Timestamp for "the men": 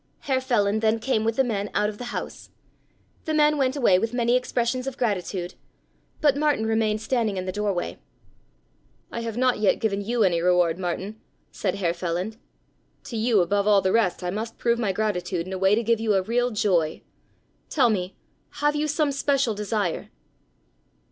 1.35-1.69, 3.25-3.55